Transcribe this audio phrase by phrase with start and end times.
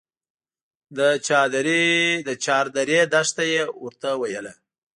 [0.97, 4.53] د چاردرې دښته يې ورته ويله.